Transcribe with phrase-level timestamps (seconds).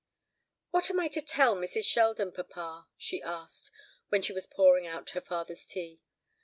[0.71, 1.83] "What am I to tell Mrs.
[1.85, 3.69] Sheldon, papa?" she asked,
[4.09, 6.01] when she was pouring out her father's tea.